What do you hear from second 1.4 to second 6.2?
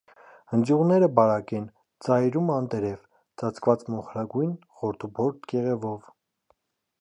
են, ծայրում անտերև, ծածկված մոխրագույն, խորդուբորդ կեղևով։